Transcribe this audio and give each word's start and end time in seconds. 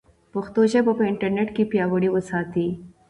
پښتو 0.33 0.61
ژبه 0.71 0.91
په 0.99 1.03
انټرنیټ 1.11 1.49
کې 1.55 1.63
پیاوړې 1.71 2.09
وساتئ. 2.11 2.69